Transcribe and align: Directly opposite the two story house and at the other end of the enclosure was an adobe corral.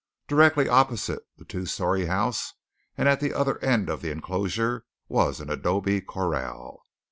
Directly 0.27 0.67
opposite 0.67 1.21
the 1.37 1.45
two 1.45 1.67
story 1.67 2.07
house 2.07 2.53
and 2.97 3.07
at 3.07 3.19
the 3.19 3.35
other 3.35 3.59
end 3.59 3.87
of 3.87 4.01
the 4.01 4.09
enclosure 4.09 4.83
was 5.07 5.39
an 5.39 5.51
adobe 5.51 6.01
corral. 6.01 6.87